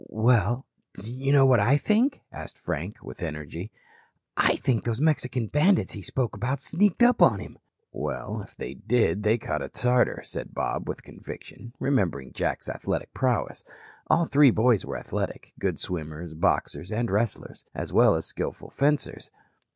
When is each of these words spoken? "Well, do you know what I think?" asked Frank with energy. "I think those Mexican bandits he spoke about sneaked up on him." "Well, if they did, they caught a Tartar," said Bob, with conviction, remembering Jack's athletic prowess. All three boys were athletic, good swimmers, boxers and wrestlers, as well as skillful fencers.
"Well, 0.09 0.65
do 0.95 1.13
you 1.15 1.31
know 1.31 1.45
what 1.45 1.59
I 1.59 1.77
think?" 1.77 2.23
asked 2.31 2.57
Frank 2.57 3.03
with 3.03 3.21
energy. 3.21 3.71
"I 4.35 4.55
think 4.55 4.83
those 4.83 4.99
Mexican 4.99 5.45
bandits 5.45 5.91
he 5.91 6.01
spoke 6.01 6.35
about 6.35 6.59
sneaked 6.59 7.03
up 7.03 7.21
on 7.21 7.39
him." 7.39 7.59
"Well, 7.91 8.41
if 8.41 8.55
they 8.55 8.73
did, 8.73 9.21
they 9.21 9.37
caught 9.37 9.61
a 9.61 9.69
Tartar," 9.69 10.23
said 10.25 10.55
Bob, 10.55 10.89
with 10.89 11.03
conviction, 11.03 11.73
remembering 11.79 12.33
Jack's 12.33 12.67
athletic 12.67 13.13
prowess. 13.13 13.63
All 14.07 14.25
three 14.25 14.49
boys 14.49 14.83
were 14.83 14.97
athletic, 14.97 15.53
good 15.59 15.79
swimmers, 15.79 16.33
boxers 16.33 16.91
and 16.91 17.11
wrestlers, 17.11 17.65
as 17.75 17.93
well 17.93 18.15
as 18.15 18.25
skillful 18.25 18.71
fencers. 18.71 19.29